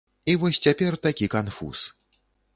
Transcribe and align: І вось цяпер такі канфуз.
І 0.31 0.33
вось 0.43 0.59
цяпер 0.67 0.97
такі 1.05 1.31
канфуз. 1.35 1.87